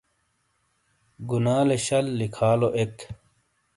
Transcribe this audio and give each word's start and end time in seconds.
گُنالے 1.29 1.77
شَل 1.85 2.05
لِکھالو 2.19 2.69
ایک۔ 2.77 2.95